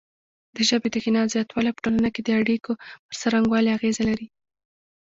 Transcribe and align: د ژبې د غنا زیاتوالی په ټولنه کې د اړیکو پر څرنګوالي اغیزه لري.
د 0.55 0.57
ژبې 0.69 0.89
د 0.91 0.95
غنا 1.03 1.23
زیاتوالی 1.33 1.71
په 1.73 1.81
ټولنه 1.85 2.09
کې 2.13 2.21
د 2.23 2.29
اړیکو 2.41 2.71
پر 3.07 3.13
څرنګوالي 3.21 3.69
اغیزه 3.77 4.03
لري. 4.09 4.27